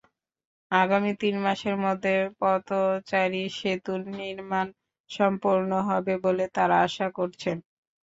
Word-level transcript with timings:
আগামী 0.71 1.11
তিন 1.21 1.35
মাসের 1.45 1.75
মধ্যে 1.85 2.13
পদচারী-সেতুর 2.39 3.99
নির্মাণ 4.15 4.67
সম্পন্ন 5.09 5.71
হবে 5.89 6.13
বলে 6.25 6.45
তাঁরা 6.55 6.77
আশা 6.87 7.07
করছেন। 7.17 7.57